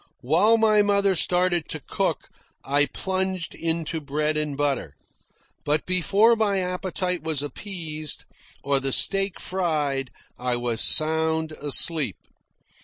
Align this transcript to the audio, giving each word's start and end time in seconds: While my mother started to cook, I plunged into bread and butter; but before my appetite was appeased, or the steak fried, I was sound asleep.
While 0.21 0.57
my 0.57 0.81
mother 0.81 1.13
started 1.15 1.69
to 1.69 1.79
cook, 1.79 2.27
I 2.63 2.87
plunged 2.87 3.53
into 3.53 4.01
bread 4.01 4.35
and 4.35 4.57
butter; 4.57 4.95
but 5.63 5.85
before 5.85 6.35
my 6.35 6.59
appetite 6.59 7.21
was 7.21 7.43
appeased, 7.43 8.25
or 8.63 8.79
the 8.79 8.91
steak 8.93 9.39
fried, 9.39 10.09
I 10.39 10.55
was 10.55 10.81
sound 10.81 11.51
asleep. 11.51 12.17